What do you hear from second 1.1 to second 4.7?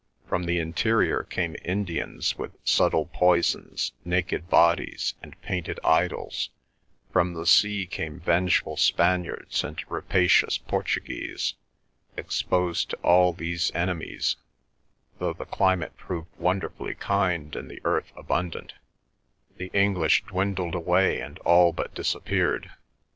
came Indians with subtle poisons, naked